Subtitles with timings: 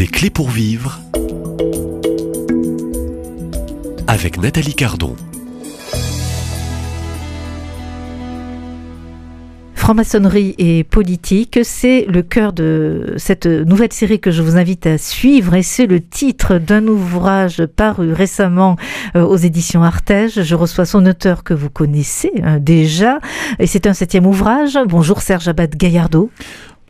[0.00, 0.98] Des clés pour vivre
[4.06, 5.14] avec Nathalie Cardon.
[9.74, 14.96] Franc-maçonnerie et politique, c'est le cœur de cette nouvelle série que je vous invite à
[14.96, 18.76] suivre et c'est le titre d'un ouvrage paru récemment
[19.16, 20.42] euh, aux éditions Artege.
[20.42, 23.18] Je reçois son auteur que vous connaissez euh, déjà
[23.58, 24.78] et c'est un septième ouvrage.
[24.86, 26.30] Bonjour Serge Abad Gaillardeau.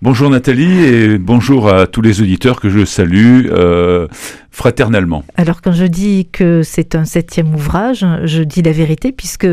[0.02, 4.08] Bonjour Nathalie et bonjour à tous les auditeurs que je salue euh,
[4.50, 5.24] fraternellement.
[5.36, 9.46] Alors quand je dis que c'est un septième ouvrage, je dis la vérité puisque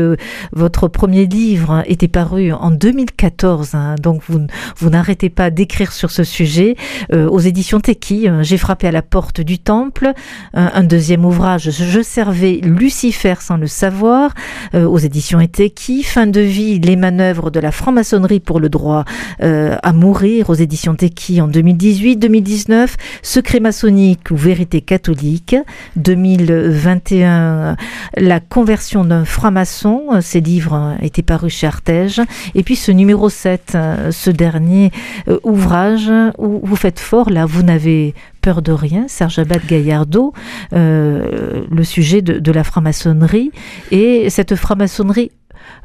[0.52, 4.46] votre premier livre était paru en 2014, hein, donc vous,
[4.78, 6.76] vous n'arrêtez pas d'écrire sur ce sujet
[7.12, 8.26] euh, aux éditions Teki.
[8.26, 10.14] Euh, j'ai frappé à la porte du temple,
[10.54, 14.32] un, deuxième ouvrage, Je servais Lucifer sans le savoir,
[14.72, 16.04] aux éditions Teki.
[16.04, 19.04] Fin de vie, les manœuvres de la franc-maçonnerie pour le droit
[19.40, 25.56] à mourir aux éditions Teki en 2018-2019, Secret maçonnique ou vérité catholique,
[25.96, 27.76] 2021,
[28.16, 32.20] La conversion d'un franc-maçon, ces livres étaient parus chez Artege,
[32.54, 33.76] et puis ce numéro 7,
[34.10, 34.90] ce dernier
[35.28, 40.32] euh, ouvrage où vous faites fort, là vous n'avez peur de rien, Serge Abad Gaillardeau,
[40.72, 43.50] euh, le sujet de, de la franc-maçonnerie,
[43.90, 45.30] et cette franc-maçonnerie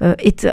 [0.01, 0.47] euh, est,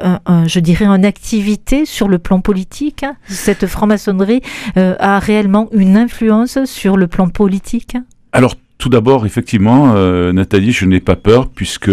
[0.46, 4.42] je dirais, en activité sur le plan politique Cette franc-maçonnerie
[4.76, 7.96] euh, a réellement une influence sur le plan politique?
[8.32, 11.90] Alors, tout d'abord, effectivement, euh, Nathalie, je n'ai pas peur puisque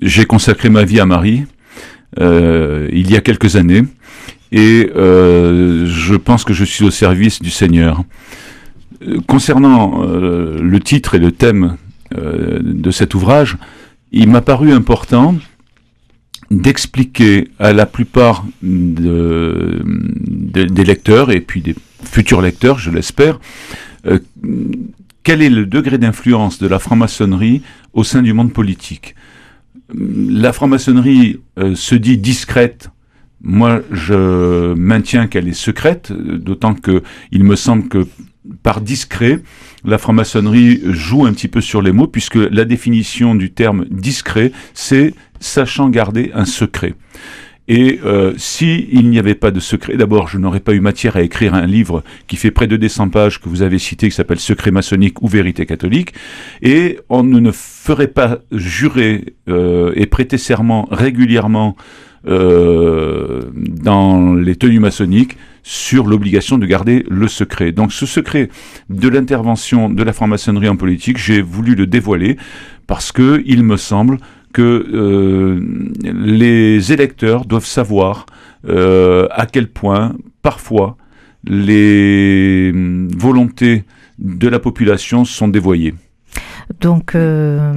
[0.00, 1.44] j'ai consacré ma vie à Marie
[2.20, 3.84] il y a quelques années
[4.52, 8.02] et je pense que je suis au service du Seigneur.
[9.26, 11.76] Concernant le titre et le thème
[12.14, 13.56] de cet ouvrage,
[14.12, 15.36] il m'a paru important
[16.52, 19.80] d'expliquer à la plupart des
[20.84, 23.40] lecteurs et puis des futurs lecteurs, je l'espère,
[24.06, 24.18] euh,
[25.22, 27.62] quel est le degré d'influence de la franc-maçonnerie
[27.94, 29.14] au sein du monde politique.
[29.94, 32.90] La franc-maçonnerie euh, se dit discrète.
[33.44, 38.06] Moi, je maintiens qu'elle est secrète, d'autant que il me semble que
[38.62, 39.40] par discret,
[39.84, 44.52] la franc-maçonnerie joue un petit peu sur les mots, puisque la définition du terme discret,
[44.74, 46.94] c'est sachant garder un secret.
[47.68, 51.16] Et euh, si il n'y avait pas de secret, d'abord, je n'aurais pas eu matière
[51.16, 54.14] à écrire un livre qui fait près de 200 pages que vous avez cité, qui
[54.14, 56.12] s'appelle Secret maçonnique ou vérité catholique,
[56.60, 61.76] et on ne ferait pas jurer euh, et prêter serment régulièrement
[62.26, 67.72] euh, dans les tenues maçonniques sur l'obligation de garder le secret.
[67.72, 68.48] Donc ce secret
[68.90, 72.36] de l'intervention de la franc-maçonnerie en politique, j'ai voulu le dévoiler
[72.86, 74.18] parce que il me semble
[74.52, 75.60] que euh,
[76.02, 78.26] les électeurs doivent savoir
[78.68, 80.96] euh, à quel point parfois
[81.44, 82.72] les
[83.16, 83.84] volontés
[84.18, 85.94] de la population sont dévoyées.
[86.80, 87.74] Donc, euh,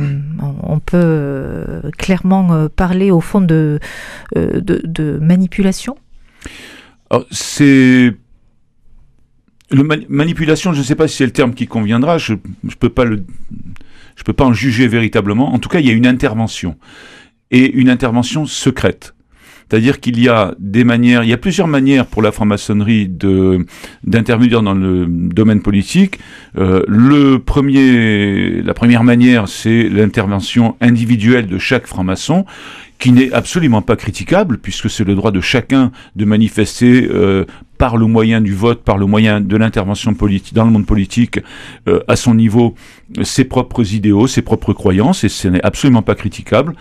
[0.62, 3.80] on peut clairement parler au fond de,
[4.36, 5.98] de, manipulation?
[7.32, 8.14] C'est
[9.72, 10.74] le manipulation.
[10.74, 12.20] Je ne sais pas si c'est le terme qui conviendra.
[12.20, 13.26] Je ne peux pas le,
[14.16, 15.54] je peux pas en juger véritablement.
[15.54, 16.76] En tout cas, il y a une intervention
[17.52, 19.16] et une intervention secrète.
[19.70, 23.66] C'est-à-dire qu'il y a des manières, il y a plusieurs manières pour la franc-maçonnerie de
[24.04, 26.20] d'intervenir dans le domaine politique.
[26.58, 32.46] Euh, le premier, la première manière, c'est l'intervention individuelle de chaque franc-maçon
[33.00, 37.46] qui n'est absolument pas critiquable, puisque c'est le droit de chacun de manifester euh,
[37.78, 41.40] par le moyen du vote, par le moyen de l'intervention politique dans le monde politique,
[41.88, 42.76] euh, à son niveau,
[43.24, 46.74] ses propres idéaux, ses propres croyances, et ce n'est absolument pas critiquable.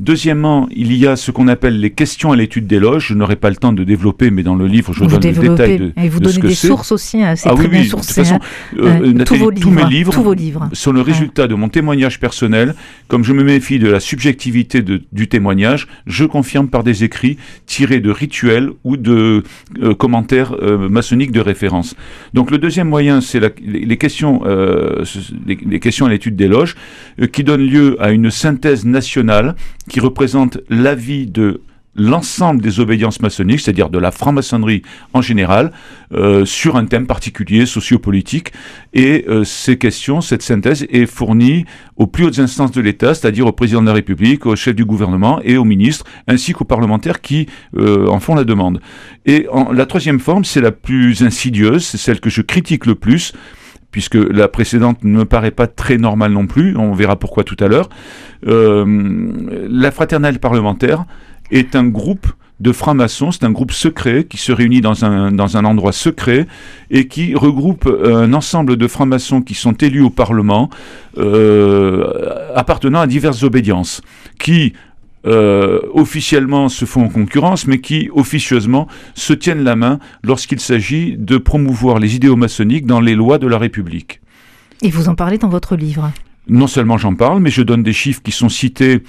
[0.00, 3.08] Deuxièmement, il y a ce qu'on appelle les questions à l'étude des loges.
[3.08, 5.78] Je n'aurai pas le temps de développer, mais dans le livre, je donne le détail
[5.78, 8.22] de, et vous donnez des sources aussi, hein, c'est ah, très oui, bien oui, sourcé.
[8.22, 8.40] De toute façon,
[8.78, 9.00] hein.
[9.02, 12.74] euh, Nathalie, tous, mes livres, tous vos livres sont le résultat de mon témoignage personnel.
[13.08, 17.36] Comme je me méfie de la subjectivité de, du témoignage, je confirme par des écrits
[17.66, 19.42] tirés de rituels ou de
[19.82, 21.94] euh, commentaires euh, maçonniques de référence.
[22.34, 25.04] Donc le deuxième moyen, c'est les, questions, euh,
[25.46, 26.76] les, les, questions à l'étude des loges,
[27.20, 29.56] euh, qui donnent lieu à une synthèse nationale
[29.88, 31.62] qui représente l'avis de
[31.98, 34.82] l'ensemble des obédiences maçonniques, c'est-à-dire de la franc-maçonnerie
[35.12, 35.72] en général,
[36.14, 38.52] euh, sur un thème particulier sociopolitique.
[38.94, 41.64] Et euh, ces questions, cette synthèse est fournie
[41.96, 44.84] aux plus hautes instances de l'État, c'est-à-dire au président de la République, au chef du
[44.84, 47.46] gouvernement et aux ministres, ainsi qu'aux parlementaires qui
[47.76, 48.80] euh, en font la demande.
[49.26, 52.94] Et en, la troisième forme, c'est la plus insidieuse, c'est celle que je critique le
[52.94, 53.32] plus,
[53.90, 57.56] puisque la précédente ne me paraît pas très normale non plus, on verra pourquoi tout
[57.60, 57.88] à l'heure.
[58.46, 58.84] Euh,
[59.68, 61.04] la fraternelle parlementaire
[61.50, 62.26] est un groupe
[62.60, 63.30] de francs-maçons.
[63.30, 66.46] C'est un groupe secret qui se réunit dans un, endroit secret
[66.90, 70.68] et qui regroupe un ensemble de francs-maçons qui sont élus au Parlement,
[71.18, 72.04] euh,
[72.54, 74.02] appartenant à diverses obédiences,
[74.38, 74.72] qui
[75.28, 81.16] euh, officiellement se font en concurrence, mais qui officieusement se tiennent la main lorsqu'il s'agit
[81.16, 84.20] de promouvoir les idéaux maçonniques dans les lois de la République.
[84.82, 86.10] Et vous en parlez dans votre livre?
[86.48, 89.02] Non seulement j'en parle, mais je donne des chiffres qui sont cités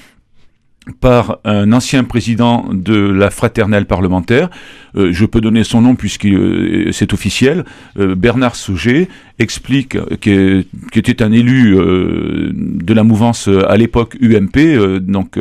[0.91, 4.49] par un ancien président de la fraternelle parlementaire,
[4.95, 7.63] euh, je peux donner son nom puisque euh, c'est officiel,
[7.97, 9.07] euh, Bernard Sauger
[9.37, 10.65] explique qu'il
[10.95, 15.39] était un élu de la mouvance à l'époque UMP, donc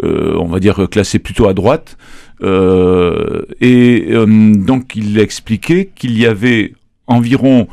[0.00, 1.98] on va dire classé plutôt à droite,
[2.40, 6.74] et donc il a expliqué qu'il y avait
[7.08, 7.66] environ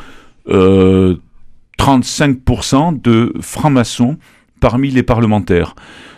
[0.50, 4.18] 35% de francs-maçons
[4.60, 5.76] parmi les parlementaires.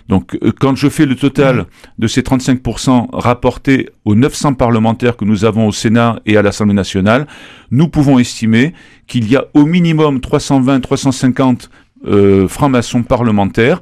[0.10, 1.68] Donc euh, quand je fais le total
[1.98, 6.74] de ces 35% rapportés aux 900 parlementaires que nous avons au Sénat et à l'Assemblée
[6.74, 7.28] nationale,
[7.72, 8.74] nous pouvons estimer
[9.08, 11.70] qu'il y a au minimum 320-350
[12.06, 13.82] euh, francs-maçons parlementaires.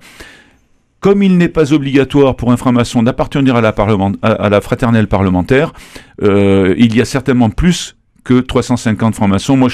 [0.99, 3.73] Comme il n'est pas obligatoire pour un franc-maçon d'appartenir à la,
[4.23, 5.71] à, la fraternelle parlementaire,
[6.23, 7.96] euh, il y a certainement plus
[8.27, 9.55] que 350 francs-maçons.
[9.55, 9.69] Moi,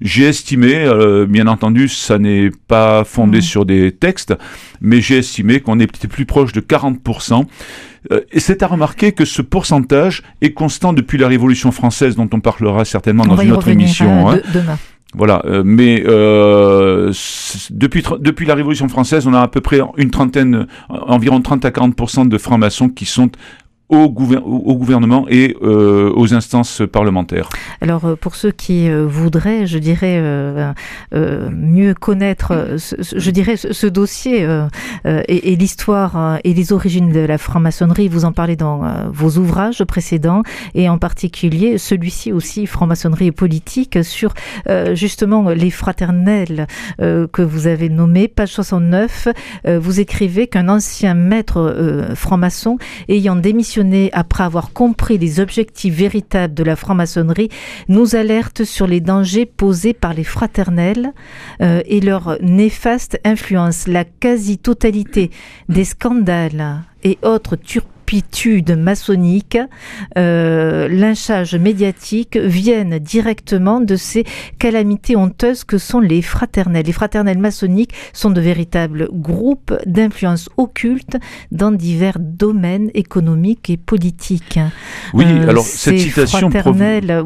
[0.00, 3.42] j'ai estimé, euh, bien entendu, ça n'est pas fondé mmh.
[3.42, 4.34] sur des textes,
[4.80, 7.44] mais j'ai estimé qu'on était plus proche de 40%.
[8.10, 12.28] Euh, et c'est à remarquer que ce pourcentage est constant depuis la Révolution française, dont
[12.32, 14.30] on parlera certainement dans une autre émission.
[14.30, 14.40] Euh, hein.
[14.52, 14.78] demain.
[15.14, 17.12] Voilà, mais euh,
[17.68, 21.70] depuis depuis la Révolution française, on a à peu près une trentaine, environ 30 à
[21.70, 23.30] 40 de francs-maçons qui sont
[23.92, 27.50] au, gouvernement et euh, aux instances parlementaires.
[27.80, 30.22] Alors euh, pour ceux qui euh, voudraient, je dirais,
[31.12, 34.46] mieux connaître, je dirais, ce, dossier
[35.04, 40.42] et, l'histoire et les origines de la franc-maçonnerie, vous en parlez dans vos ouvrages précédents
[40.74, 44.32] et en particulier celui-ci aussi, franc-maçonnerie et politique, sur
[44.94, 46.66] justement les fraternelles
[46.98, 48.28] que vous avez nommées.
[48.28, 49.28] Page 69,
[49.80, 52.78] vous écrivez qu'un ancien maître franc-maçon
[53.08, 53.81] ayant démissionné
[54.12, 57.48] après avoir compris les objectifs véritables de la franc-maçonnerie,
[57.88, 61.12] nous alerte sur les dangers posés par les fraternelles
[61.60, 63.86] euh, et leur néfaste influence.
[63.86, 65.30] La quasi-totalité
[65.68, 67.92] des scandales et autres turpitudes
[68.76, 69.58] maçonnique,
[70.18, 74.24] euh, lynchage médiatique viennent directement de ces
[74.58, 76.86] calamités honteuses que sont les fraternelles.
[76.86, 81.16] Les fraternelles maçonniques sont de véritables groupes d'influence occulte
[81.50, 84.58] dans divers domaines économiques et politiques.
[85.14, 86.50] Oui, euh, alors cette citation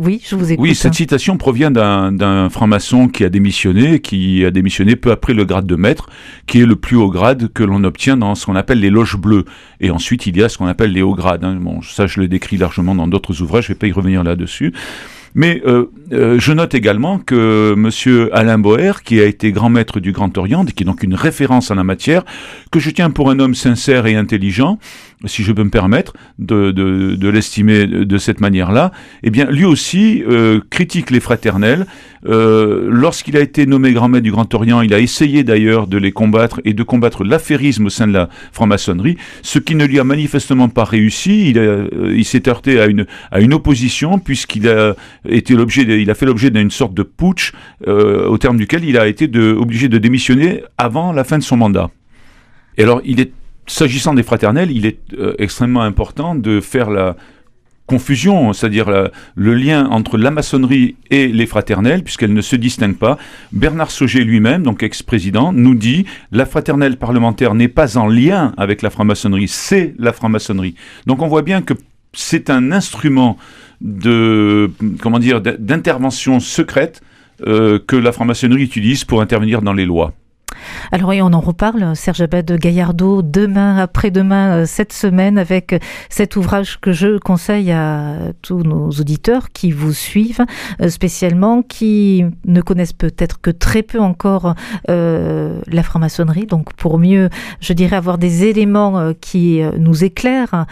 [0.00, 0.62] oui, je vous écoute.
[0.62, 5.44] Oui, cette citation provient d'un franc-maçon qui a démissionné, qui a démissionné peu après le
[5.44, 6.08] grade de maître,
[6.46, 9.16] qui est le plus haut grade que l'on obtient dans ce qu'on appelle les loges
[9.16, 9.44] bleues.
[9.80, 11.44] Et ensuite, il y a ce qu'on appelle les hauts grades.
[11.44, 11.58] Hein.
[11.82, 14.72] Ça, je le décris largement dans d'autres ouvrages, je ne vais pas y revenir là-dessus.
[15.34, 18.30] Mais euh, euh, je note également que M.
[18.32, 21.14] Alain Boer, qui a été grand maître du Grand Orient, et qui est donc une
[21.14, 22.24] référence en la matière,
[22.72, 24.78] que je tiens pour un homme sincère et intelligent,
[25.24, 28.92] si je peux me permettre de, l'estimer de cette manière-là,
[29.22, 31.86] eh bien, lui aussi euh, critique les fraternels.
[32.26, 35.96] Euh, Lorsqu'il a été nommé grand maître du Grand Orient, il a essayé d'ailleurs de
[35.96, 39.98] les combattre et de combattre l'affairisme au sein de la franc-maçonnerie, ce qui ne lui
[39.98, 41.50] a manifestement pas réussi.
[41.50, 44.94] Il, euh, s'est heurté à une, opposition puisqu'il a
[45.28, 47.52] été l'objet, il a fait l'objet d'une sorte de putsch
[47.86, 51.90] au terme duquel il a été obligé de démissionner avant la fin de son mandat.
[52.76, 53.30] Et alors, il est
[53.66, 57.16] S'agissant des fraternelles, il est euh, extrêmement important de faire la
[57.86, 63.16] confusion, c'est-à-dire le lien entre la maçonnerie et les fraternelles, puisqu'elles ne se distinguent pas.
[63.52, 68.82] Bernard Sauger lui-même, donc ex-président, nous dit la fraternelle parlementaire n'est pas en lien avec
[68.82, 70.74] la franc-maçonnerie, c'est la franc-maçonnerie.
[71.06, 71.74] Donc on voit bien que
[72.12, 73.38] c'est un instrument
[73.80, 77.02] d'intervention secrète
[77.46, 80.14] euh, que la franc-maçonnerie utilise pour intervenir dans les lois.
[80.92, 86.36] Alors oui, on en reparle, Serge Abad Gaillardeau, demain, après-demain, euh, cette semaine, avec cet
[86.36, 90.44] ouvrage que je conseille à tous nos auditeurs qui vous suivent,
[90.80, 94.54] euh, spécialement, qui ne connaissent peut-être que très peu encore
[94.90, 96.46] euh, la franc-maçonnerie.
[96.46, 97.28] Donc pour mieux,
[97.60, 100.66] je dirais, avoir des éléments qui nous éclairent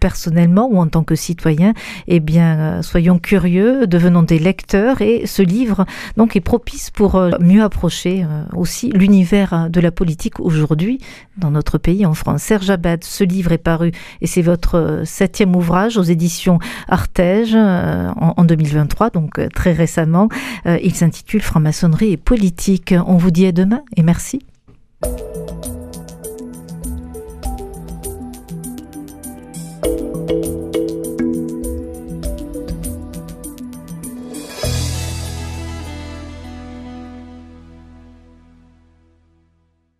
[0.00, 1.72] personnellement ou en tant que citoyen,
[2.08, 5.84] eh bien, soyons curieux, devenons des lecteurs et ce livre
[6.16, 10.98] donc est propice pour mieux approcher aussi l'univers de la politique aujourd'hui
[11.36, 12.42] dans notre pays, en France.
[12.42, 16.58] Serge Abad, ce livre est paru et c'est votre euh, septième ouvrage aux éditions
[16.88, 20.28] Artege euh, en 2023, donc euh, très récemment.
[20.66, 22.94] Il s'intitule Franc-maçonnerie et politique.
[23.06, 24.40] On vous dit à demain et merci.